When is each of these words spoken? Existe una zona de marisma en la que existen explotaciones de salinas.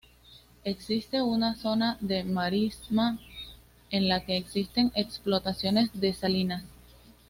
Existe 0.63 1.21
una 1.21 1.55
zona 1.55 1.99
de 2.01 2.23
marisma 2.23 3.19
en 3.91 4.07
la 4.09 4.25
que 4.25 4.35
existen 4.35 4.91
explotaciones 4.95 5.91
de 5.93 6.11
salinas. 6.11 6.63